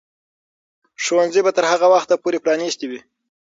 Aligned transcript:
ښوونځي 1.03 1.41
به 1.45 1.51
تر 1.57 1.63
هغه 1.71 1.87
وخته 1.93 2.15
پورې 2.23 2.43
پرانیستي 2.45 2.85
وي. 2.87 2.99